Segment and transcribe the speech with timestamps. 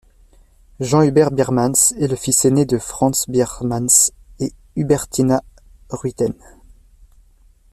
[0.79, 3.85] Jean Hubert Biermans est le fils aîné de Frans Biermans
[4.39, 5.43] et d'Hubertina
[5.91, 6.33] Ruyten.